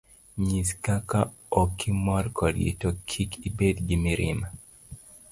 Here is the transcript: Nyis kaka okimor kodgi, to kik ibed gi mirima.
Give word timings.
Nyis 0.45 0.69
kaka 0.85 1.19
okimor 1.61 2.25
kodgi, 2.37 2.71
to 2.81 2.89
kik 3.09 3.31
ibed 3.47 3.77
gi 3.87 3.97
mirima. 4.03 4.47